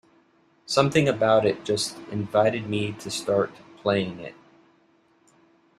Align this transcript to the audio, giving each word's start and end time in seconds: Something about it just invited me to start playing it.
Something 0.65 1.07
about 1.07 1.45
it 1.45 1.63
just 1.63 1.95
invited 2.09 2.67
me 2.67 2.93
to 2.93 3.11
start 3.11 3.51
playing 3.83 4.17
it. 4.19 4.33